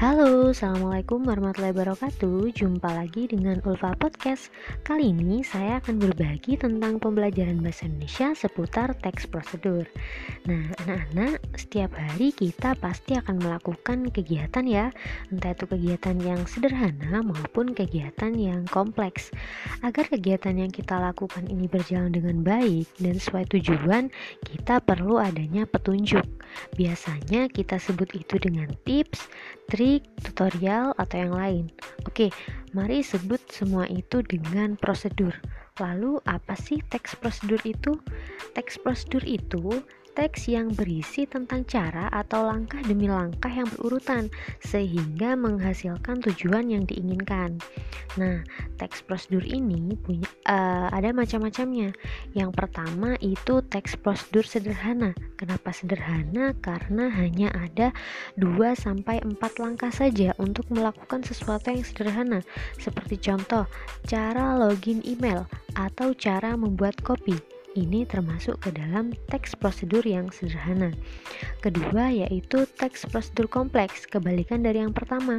Halo, 0.00 0.48
Assalamualaikum 0.48 1.28
warahmatullahi 1.28 1.76
wabarakatuh. 1.76 2.56
Jumpa 2.56 2.88
lagi 2.88 3.28
dengan 3.28 3.60
Ulfa 3.68 3.92
Podcast. 4.00 4.48
Kali 4.80 5.12
ini 5.12 5.44
saya 5.44 5.76
akan 5.76 6.00
berbagi 6.00 6.56
tentang 6.56 6.96
pembelajaran 6.96 7.60
bahasa 7.60 7.84
Indonesia 7.84 8.32
seputar 8.32 8.96
teks 8.96 9.28
prosedur. 9.28 9.84
Nah, 10.48 10.72
anak-anak, 10.80 11.44
setiap 11.52 11.92
hari 11.92 12.32
kita 12.32 12.80
pasti 12.80 13.12
akan 13.12 13.44
melakukan 13.44 14.08
kegiatan 14.08 14.64
ya. 14.64 14.88
Entah 15.28 15.52
itu 15.52 15.68
kegiatan 15.68 16.16
yang 16.16 16.48
sederhana 16.48 17.20
maupun 17.20 17.76
kegiatan 17.76 18.32
yang 18.32 18.64
kompleks. 18.72 19.28
Agar 19.84 20.08
kegiatan 20.08 20.56
yang 20.56 20.72
kita 20.72 20.96
lakukan 20.96 21.44
ini 21.44 21.68
berjalan 21.68 22.08
dengan 22.08 22.40
baik 22.40 22.88
dan 23.04 23.20
sesuai 23.20 23.52
tujuan 23.52 24.08
Kita 24.48 24.80
perlu 24.80 25.20
adanya 25.20 25.68
petunjuk. 25.68 26.24
Biasanya 26.74 27.52
kita 27.52 27.76
sebut 27.78 28.10
itu 28.16 28.40
dengan 28.40 28.72
tips, 28.88 29.28
trik, 29.70 30.02
tutorial, 30.26 30.92
atau 30.98 31.16
yang 31.16 31.32
lain. 31.32 31.64
Oke, 32.04 32.34
mari 32.74 33.06
sebut 33.06 33.38
semua 33.48 33.86
itu 33.86 34.20
dengan 34.26 34.74
prosedur. 34.74 35.32
Lalu, 35.78 36.20
apa 36.26 36.58
sih 36.58 36.82
teks 36.90 37.16
prosedur 37.16 37.62
itu? 37.64 37.96
Teks 38.52 38.82
prosedur 38.82 39.22
itu 39.24 39.80
teks 40.14 40.50
yang 40.50 40.74
berisi 40.74 41.26
tentang 41.26 41.62
cara 41.66 42.10
atau 42.10 42.46
langkah 42.46 42.78
demi 42.82 43.06
langkah 43.06 43.50
yang 43.50 43.66
berurutan 43.76 44.26
sehingga 44.62 45.38
menghasilkan 45.38 46.22
tujuan 46.26 46.70
yang 46.70 46.84
diinginkan. 46.86 47.58
Nah, 48.18 48.42
teks 48.78 49.06
prosedur 49.06 49.46
ini 49.46 49.94
punya 49.94 50.26
uh, 50.50 50.90
ada 50.90 51.14
macam-macamnya. 51.14 51.94
Yang 52.34 52.50
pertama 52.54 53.14
itu 53.22 53.62
teks 53.70 53.94
prosedur 53.98 54.42
sederhana. 54.42 55.14
Kenapa 55.38 55.70
sederhana? 55.70 56.52
Karena 56.58 57.06
hanya 57.10 57.54
ada 57.54 57.94
2 58.38 58.50
sampai 58.74 59.22
4 59.22 59.38
langkah 59.62 59.94
saja 59.94 60.34
untuk 60.42 60.66
melakukan 60.74 61.22
sesuatu 61.22 61.70
yang 61.70 61.86
sederhana. 61.86 62.40
Seperti 62.78 63.18
contoh, 63.18 63.64
cara 64.06 64.58
login 64.58 65.02
email 65.06 65.46
atau 65.78 66.10
cara 66.14 66.58
membuat 66.58 66.98
kopi 67.00 67.49
ini 67.78 68.02
termasuk 68.02 68.58
ke 68.62 68.70
dalam 68.74 69.14
teks 69.30 69.54
prosedur 69.54 70.02
yang 70.02 70.30
sederhana. 70.34 70.90
Kedua 71.62 72.10
yaitu 72.10 72.66
teks 72.78 73.06
prosedur 73.06 73.46
kompleks, 73.46 74.06
kebalikan 74.08 74.66
dari 74.66 74.82
yang 74.82 74.94
pertama. 74.94 75.38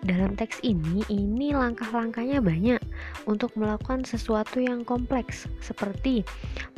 Dalam 0.00 0.32
teks 0.32 0.64
ini, 0.64 1.04
ini 1.12 1.52
langkah-langkahnya 1.52 2.40
banyak 2.40 2.80
untuk 3.28 3.52
melakukan 3.52 4.00
sesuatu 4.00 4.56
yang 4.56 4.80
kompleks, 4.80 5.44
seperti 5.60 6.24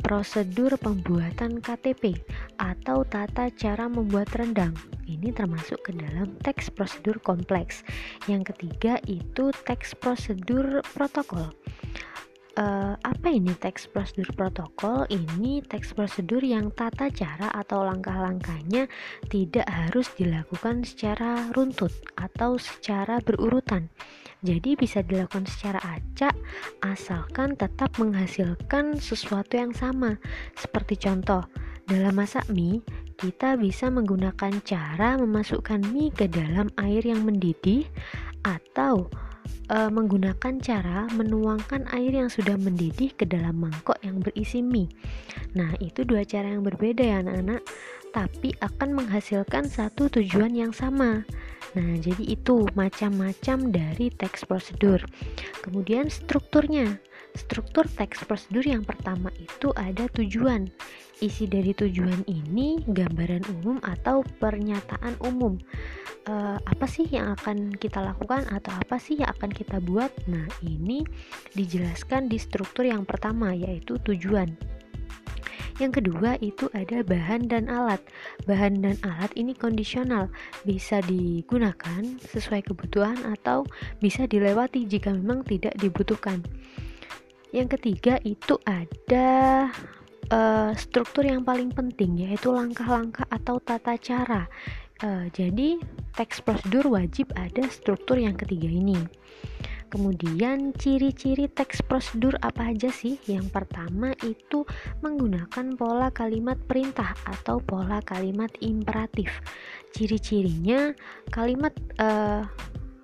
prosedur 0.03 0.75
pembuatan 0.75 1.63
KTP 1.63 2.19
atau 2.59 3.07
tata 3.07 3.47
cara 3.55 3.87
membuat 3.87 4.27
rendang. 4.35 4.75
Ini 5.07 5.31
termasuk 5.31 5.87
ke 5.87 5.95
dalam 5.95 6.35
teks 6.43 6.67
prosedur 6.67 7.15
kompleks. 7.23 7.87
Yang 8.27 8.51
ketiga 8.51 8.99
itu 9.07 9.55
teks 9.63 9.95
prosedur 9.95 10.83
protokol 10.91 11.55
uh, 12.57 12.93
apa 12.97 13.27
ini 13.29 13.53
teks 13.57 13.89
prosedur 13.89 14.29
protokol? 14.37 15.05
Ini 15.09 15.65
teks 15.65 15.93
prosedur 15.97 16.41
yang 16.41 16.69
tata 16.73 17.09
cara 17.09 17.49
atau 17.53 17.85
langkah-langkahnya 17.85 18.85
tidak 19.29 19.67
harus 19.69 20.09
dilakukan 20.17 20.85
secara 20.85 21.49
runtut 21.53 21.93
atau 22.17 22.57
secara 22.57 23.19
berurutan. 23.21 23.89
Jadi 24.43 24.75
bisa 24.75 24.99
dilakukan 24.99 25.47
secara 25.47 25.79
acak 25.87 26.35
asalkan 26.83 27.55
tetap 27.55 27.95
menghasilkan 27.95 28.99
sesuatu 28.99 29.55
yang 29.55 29.71
sama. 29.71 30.19
Seperti 30.59 30.99
contoh, 30.99 31.47
dalam 31.87 32.11
masak 32.19 32.43
mie, 32.51 32.83
kita 33.15 33.55
bisa 33.55 33.87
menggunakan 33.87 34.59
cara 34.67 35.15
memasukkan 35.15 35.79
mie 35.95 36.11
ke 36.11 36.27
dalam 36.27 36.67
air 36.75 37.07
yang 37.07 37.23
mendidih 37.23 37.87
atau 38.43 39.07
e, 39.67 39.77
menggunakan 39.89 40.53
cara 40.63 41.07
menuangkan 41.13 41.87
air 41.93 42.13
yang 42.13 42.29
sudah 42.31 42.55
mendidih 42.59 43.13
ke 43.15 43.23
dalam 43.27 43.59
mangkok 43.59 43.97
yang 44.01 44.19
berisi 44.19 44.63
mie. 44.63 44.91
Nah, 45.53 45.73
itu 45.79 46.03
dua 46.03 46.25
cara 46.25 46.51
yang 46.51 46.63
berbeda 46.65 47.03
ya 47.03 47.21
anak-anak, 47.23 47.61
tapi 48.13 48.53
akan 48.61 48.89
menghasilkan 48.93 49.65
satu 49.65 50.07
tujuan 50.07 50.53
yang 50.53 50.71
sama. 50.71 51.25
Nah, 51.73 51.91
jadi 51.97 52.21
itu 52.37 52.69
macam-macam 52.77 53.57
dari 53.73 54.13
teks 54.13 54.45
prosedur. 54.45 55.01
Kemudian 55.65 56.07
strukturnya. 56.13 57.01
Struktur 57.33 57.89
teks 57.89 58.21
prosedur 58.29 58.61
yang 58.61 58.85
pertama 58.85 59.33
itu 59.41 59.73
ada 59.73 60.05
tujuan. 60.13 60.69
Isi 61.21 61.49
dari 61.49 61.73
tujuan 61.73 62.27
ini 62.29 62.81
gambaran 62.85 63.47
umum 63.49 63.77
atau 63.81 64.21
pernyataan 64.41 65.17
umum 65.23 65.57
uh, 66.27 66.57
apa 66.59 66.85
sih 66.85 67.07
yang 67.09 67.35
akan 67.35 67.73
kita 67.75 67.99
lakukan 67.99 68.43
atau 68.51 68.71
apa 68.75 68.99
sih 68.99 69.19
yang 69.19 69.31
akan 69.33 69.51
kita 69.51 69.79
buat. 69.83 70.11
Nah, 70.27 70.47
ini 70.63 71.03
dijelaskan 71.55 72.27
di 72.31 72.37
struktur 72.39 72.87
yang 72.87 73.03
pertama 73.07 73.51
yaitu 73.55 73.99
tujuan. 74.03 74.51
Yang 75.81 76.05
kedua 76.05 76.37
itu 76.37 76.69
ada 76.77 77.01
bahan 77.01 77.49
dan 77.49 77.65
alat. 77.65 77.97
Bahan 78.45 78.85
dan 78.85 78.95
alat 79.01 79.33
ini 79.33 79.57
kondisional, 79.57 80.29
bisa 80.61 81.01
digunakan 81.09 82.05
sesuai 82.29 82.69
kebutuhan 82.69 83.17
atau 83.25 83.65
bisa 83.97 84.29
dilewati 84.29 84.85
jika 84.85 85.09
memang 85.09 85.41
tidak 85.41 85.73
dibutuhkan. 85.81 86.45
Yang 87.53 87.77
ketiga 87.77 88.17
itu 88.25 88.57
ada 88.65 89.69
uh, 90.33 90.71
struktur 90.73 91.21
yang 91.21 91.45
paling 91.45 91.69
penting 91.69 92.25
yaitu 92.25 92.49
langkah-langkah 92.49 93.29
atau 93.29 93.61
tata 93.61 93.93
cara. 94.01 94.49
Uh, 95.05 95.29
jadi 95.29 95.77
teks 96.17 96.41
prosedur 96.41 96.89
wajib 96.89 97.29
ada 97.37 97.69
struktur 97.69 98.17
yang 98.17 98.33
ketiga 98.33 98.65
ini. 98.65 98.97
Kemudian 99.93 100.73
ciri-ciri 100.73 101.45
teks 101.53 101.85
prosedur 101.85 102.33
apa 102.41 102.73
aja 102.73 102.89
sih? 102.89 103.21
Yang 103.29 103.53
pertama 103.53 104.17
itu 104.25 104.65
menggunakan 105.05 105.77
pola 105.77 106.09
kalimat 106.09 106.57
perintah 106.65 107.13
atau 107.29 107.61
pola 107.61 108.01
kalimat 108.01 108.49
imperatif. 108.65 109.29
Ciri-cirinya 109.93 110.97
kalimat 111.29 111.77
uh, 112.01 112.41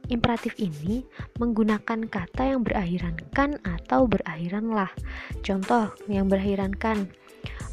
imperatif 0.09 0.57
ini 0.57 1.05
menggunakan 1.37 2.09
kata 2.09 2.53
yang 2.53 2.61
berakhiran 2.65 3.15
kan 3.31 3.55
atau 3.63 4.09
berakhiran 4.09 4.73
lah. 4.73 4.91
Contoh 5.45 5.93
yang 6.09 6.27
berakhiran 6.27 6.73
kan 6.75 7.07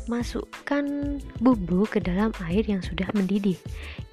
masukkan 0.07 1.19
bumbu 1.43 1.83
ke 1.91 1.99
dalam 1.99 2.31
air 2.47 2.63
yang 2.63 2.81
sudah 2.81 3.11
mendidih. 3.13 3.59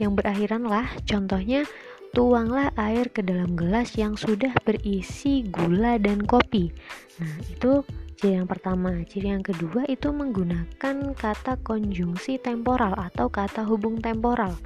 Yang 0.02 0.24
berakhiran 0.24 0.66
lah, 0.66 0.90
contohnya 1.06 1.70
tuanglah 2.14 2.74
air 2.78 3.10
ke 3.10 3.22
dalam 3.26 3.54
gelas 3.54 3.94
yang 3.98 4.18
sudah 4.18 4.54
berisi 4.66 5.46
gula 5.50 5.98
dan 6.02 6.26
kopi. 6.26 6.74
Nah, 7.22 7.34
itu 7.50 7.86
ciri 8.18 8.42
yang 8.42 8.50
pertama. 8.50 9.02
Ciri 9.06 9.34
yang 9.34 9.46
kedua 9.46 9.86
itu 9.90 10.10
menggunakan 10.10 11.14
kata 11.14 11.62
konjungsi 11.62 12.42
temporal 12.42 12.98
atau 12.98 13.30
kata 13.30 13.66
hubung 13.66 14.02
temporal. 14.02 14.58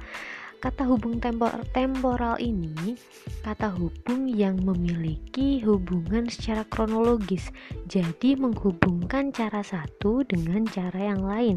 Kata 0.58 0.90
hubung 0.90 1.22
tempor 1.22 1.54
temporal 1.70 2.34
ini 2.42 2.98
kata 3.46 3.70
hubung 3.78 4.26
yang 4.26 4.58
memiliki 4.66 5.62
hubungan 5.62 6.26
secara 6.26 6.66
kronologis, 6.66 7.54
jadi 7.86 8.34
menghubungkan 8.34 9.30
cara 9.30 9.62
satu 9.62 10.26
dengan 10.26 10.66
cara 10.66 11.14
yang 11.14 11.22
lain. 11.22 11.56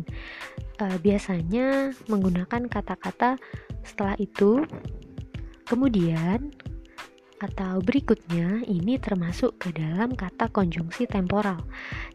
E, 0.78 0.86
biasanya 1.02 1.98
menggunakan 2.14 2.70
kata-kata 2.70 3.42
setelah 3.82 4.14
itu, 4.22 4.62
kemudian, 5.66 6.54
atau 7.42 7.82
berikutnya 7.82 8.62
ini 8.70 9.02
termasuk 9.02 9.58
ke 9.58 9.74
dalam 9.74 10.14
kata 10.14 10.54
konjungsi 10.54 11.10
temporal. 11.10 11.66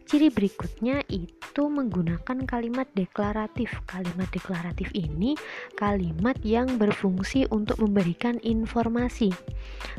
Ciri 0.07 0.31
berikutnya 0.31 1.03
itu 1.11 1.67
menggunakan 1.67 2.47
kalimat 2.47 2.87
deklaratif. 2.95 3.67
Kalimat 3.83 4.31
deklaratif 4.31 4.87
ini 4.95 5.35
kalimat 5.75 6.39
yang 6.47 6.79
berfungsi 6.79 7.43
untuk 7.51 7.83
memberikan 7.83 8.39
informasi. 8.39 9.35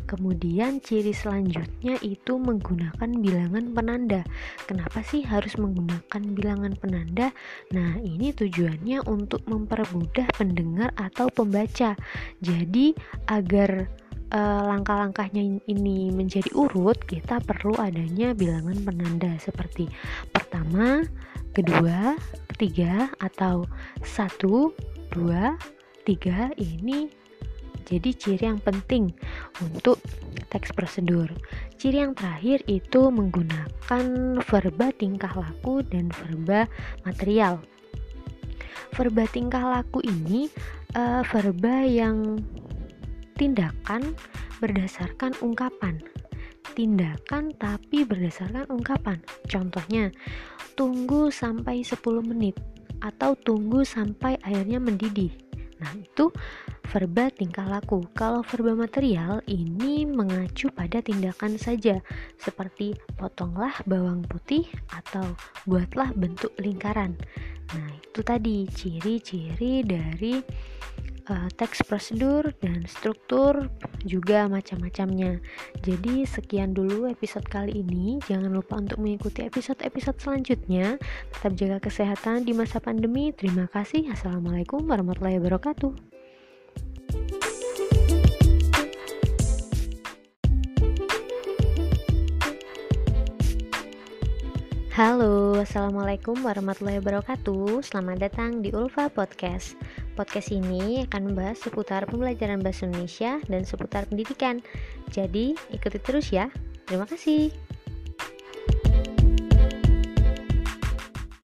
Kemudian 0.09 0.81
ciri 0.81 1.13
selanjutnya 1.13 2.01
itu 2.01 2.41
menggunakan 2.41 3.11
bilangan 3.21 3.77
penanda. 3.77 4.25
Kenapa 4.65 5.05
sih 5.05 5.21
harus 5.29 5.61
menggunakan 5.61 6.23
bilangan 6.33 6.73
penanda? 6.81 7.29
Nah, 7.77 8.01
ini 8.01 8.33
tujuannya 8.33 9.05
untuk 9.05 9.45
mempermudah 9.45 10.33
pendengar 10.41 10.97
atau 10.97 11.29
pembaca. 11.29 11.93
Jadi 12.41 12.97
agar 13.29 13.93
uh, 14.33 14.63
langkah-langkahnya 14.69 15.63
ini 15.69 16.13
menjadi 16.13 16.49
urut, 16.55 16.99
kita 17.05 17.41
perlu 17.45 17.77
adanya 17.79 18.33
bilangan 18.37 18.79
penanda 18.85 19.33
seperti 19.41 19.89
pertama, 20.33 21.05
kedua, 21.57 22.17
ketiga, 22.55 23.13
atau 23.21 23.65
satu, 24.05 24.73
dua, 25.13 25.57
tiga. 26.05 26.53
Ini 26.57 27.09
jadi 27.89 28.11
ciri 28.13 28.45
yang 28.45 28.61
penting 28.61 29.17
untuk 29.65 29.97
teks 30.53 30.77
prosedur. 30.77 31.29
Ciri 31.81 32.05
yang 32.05 32.13
terakhir 32.13 32.61
itu 32.69 33.09
menggunakan 33.09 34.05
verba 34.45 34.87
tingkah 34.93 35.33
laku 35.33 35.81
dan 35.89 36.13
verba 36.13 36.69
material. 37.09 37.65
Verba 38.93 39.25
tingkah 39.29 39.65
laku 39.81 40.05
ini 40.05 40.53
uh, 40.97 41.25
verba 41.25 41.85
yang 41.85 42.41
tindakan 43.39 44.19
berdasarkan 44.59 45.33
ungkapan. 45.39 46.03
Tindakan 46.75 47.55
tapi 47.55 48.03
berdasarkan 48.03 48.67
ungkapan. 48.69 49.23
Contohnya, 49.47 50.11
tunggu 50.75 51.31
sampai 51.31 51.87
10 51.87 52.03
menit 52.27 52.59
atau 52.99 53.39
tunggu 53.39 53.87
sampai 53.87 54.35
airnya 54.43 54.83
mendidih. 54.83 55.31
Nah, 55.79 55.95
itu 55.95 56.35
verba 56.91 57.31
tingkah 57.31 57.63
laku. 57.63 58.03
Kalau 58.19 58.43
verba 58.43 58.75
material 58.75 59.39
ini 59.47 60.03
mengacu 60.03 60.75
pada 60.75 60.99
tindakan 60.99 61.55
saja, 61.55 62.03
seperti 62.35 62.99
potonglah 63.15 63.75
bawang 63.87 64.27
putih 64.27 64.67
atau 64.91 65.23
buatlah 65.71 66.11
bentuk 66.19 66.51
lingkaran. 66.59 67.15
Nah, 67.79 67.91
itu 67.95 68.21
tadi 68.27 68.67
ciri-ciri 68.67 69.87
dari 69.87 70.43
uh, 71.31 71.49
teks 71.55 71.85
prosedur 71.85 72.51
dan 72.65 72.85
struktur 72.89 73.69
juga 74.05 74.49
macam-macamnya. 74.49 75.39
Jadi 75.85 76.25
sekian 76.25 76.73
dulu 76.73 77.09
episode 77.09 77.47
kali 77.47 77.85
ini. 77.85 78.19
Jangan 78.27 78.51
lupa 78.53 78.81
untuk 78.81 78.99
mengikuti 79.01 79.45
episode-episode 79.45 80.19
selanjutnya. 80.19 80.97
Tetap 81.33 81.53
jaga 81.55 81.79
kesehatan 81.85 82.49
di 82.49 82.53
masa 82.57 82.81
pandemi. 82.81 83.31
Terima 83.37 83.69
kasih. 83.69 84.09
Assalamualaikum 84.13 84.85
warahmatullahi 84.89 85.39
wabarakatuh. 85.39 86.19
Halo, 94.99 95.55
Assalamualaikum 95.63 96.43
warahmatullahi 96.43 96.99
wabarakatuh 96.99 97.87
Selamat 97.87 98.19
datang 98.19 98.67
di 98.67 98.75
Ulfa 98.75 99.07
Podcast 99.07 99.79
Podcast 100.19 100.51
ini 100.51 101.07
akan 101.07 101.31
membahas 101.31 101.63
seputar 101.63 102.03
pembelajaran 102.11 102.59
bahasa 102.59 102.91
Indonesia 102.91 103.39
dan 103.47 103.63
seputar 103.63 104.11
pendidikan. 104.11 104.59
Jadi, 105.15 105.55
ikuti 105.71 106.03
terus 106.03 106.35
ya. 106.35 106.51
Terima 106.91 107.07
kasih 107.07 107.68